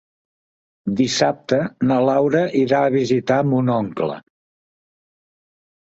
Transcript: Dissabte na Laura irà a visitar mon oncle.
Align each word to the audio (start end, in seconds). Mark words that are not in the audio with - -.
Dissabte 1.01 1.59
na 1.91 1.99
Laura 2.09 2.43
irà 2.63 2.81
a 2.87 2.95
visitar 2.97 3.41
mon 3.53 3.73
oncle. 3.77 4.19